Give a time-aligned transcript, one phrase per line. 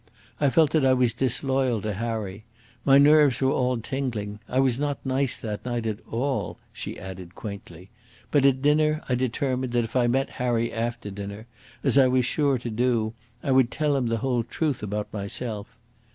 [0.39, 2.43] I felt that I was disloyal to Harry.
[2.83, 4.39] My nerves were all tingling.
[4.49, 7.91] I was not nice that night at all," she added quaintly.
[8.31, 11.45] "But at dinner I determined that if I met Harry after dinner,
[11.83, 15.67] as I was sure to do, I would tell him the whole truth about myself.